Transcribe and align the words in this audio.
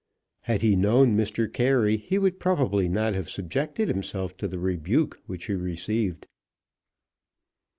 Had 0.45 0.63
he 0.63 0.75
known 0.75 1.15
Mr. 1.15 1.45
Carey 1.47 1.95
he 1.95 2.17
would 2.17 2.39
probably 2.39 2.89
not 2.89 3.13
have 3.13 3.29
subjected 3.29 3.87
himself 3.87 4.35
to 4.37 4.47
the 4.47 4.57
rebuke 4.57 5.21
which 5.27 5.45
he 5.45 5.53
received. 5.53 6.27